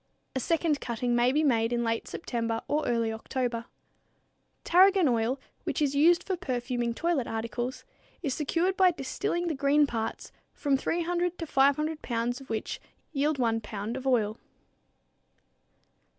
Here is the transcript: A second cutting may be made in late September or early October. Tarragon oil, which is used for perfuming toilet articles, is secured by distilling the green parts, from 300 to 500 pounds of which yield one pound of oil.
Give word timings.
A 0.35 0.39
second 0.39 0.81
cutting 0.81 1.15
may 1.15 1.31
be 1.31 1.43
made 1.43 1.71
in 1.71 1.83
late 1.83 2.07
September 2.07 2.63
or 2.67 2.87
early 2.87 3.13
October. 3.13 3.65
Tarragon 4.63 5.07
oil, 5.07 5.39
which 5.63 5.79
is 5.79 5.93
used 5.93 6.23
for 6.23 6.35
perfuming 6.35 6.95
toilet 6.95 7.27
articles, 7.27 7.85
is 8.23 8.33
secured 8.33 8.75
by 8.75 8.89
distilling 8.89 9.45
the 9.45 9.53
green 9.53 9.85
parts, 9.85 10.31
from 10.55 10.75
300 10.75 11.37
to 11.37 11.45
500 11.45 12.01
pounds 12.01 12.41
of 12.41 12.49
which 12.49 12.81
yield 13.11 13.37
one 13.37 13.61
pound 13.61 13.95
of 13.95 14.07
oil. 14.07 14.39